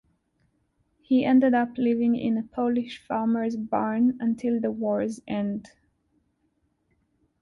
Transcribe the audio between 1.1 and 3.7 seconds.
ended up living in a Polish farmer's